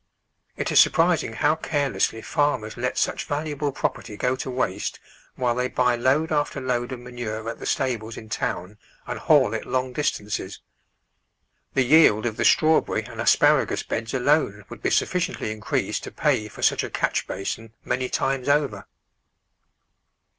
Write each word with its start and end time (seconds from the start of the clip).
It 0.57 0.71
is 0.71 0.79
surprising 0.79 1.33
how 1.33 1.55
carelessly 1.55 2.23
farmers 2.23 2.75
let 2.75 2.97
such 2.97 3.25
valuable 3.25 3.71
property 3.71 4.17
go 4.17 4.35
to 4.37 4.49
waste 4.49 4.99
while 5.35 5.53
they 5.53 5.67
buy 5.67 5.95
load 5.95 6.31
after 6.31 6.59
load 6.59 6.91
of 6.91 6.99
manure 7.01 7.47
at 7.47 7.59
the 7.59 7.67
stables 7.67 8.17
in 8.17 8.27
town 8.27 8.79
and 9.05 9.19
haul 9.19 9.53
it 9.53 9.67
long 9.67 9.93
distances. 9.93 10.59
The 11.75 11.83
yield 11.85 12.25
of 12.25 12.37
the 12.37 12.45
strawberrry 12.45 13.03
and 13.03 13.21
asparagus 13.21 13.83
beds 13.83 14.15
alone 14.15 14.65
would 14.69 14.81
be 14.81 14.89
sufficiently 14.89 15.51
increased 15.51 16.03
to 16.05 16.11
pay 16.11 16.47
for 16.47 16.63
such 16.63 16.83
a 16.83 16.89
catch 16.89 17.27
basin 17.27 17.73
many 17.85 18.09
times 18.09 18.49
over. 18.49 18.87